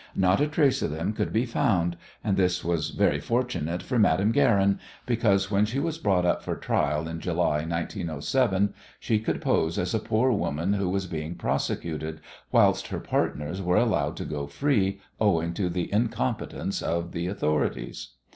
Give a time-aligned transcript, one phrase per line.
[0.15, 4.31] Not a trace of them could be found, and this was very fortunate for Madame
[4.31, 9.77] Guerin, because, when she was brought up for trial in July, 1907, she could pose
[9.77, 12.19] as a poor woman who was being prosecuted
[12.51, 18.13] whilst her partners were allowed to go free owing to the incompetence of the authorities.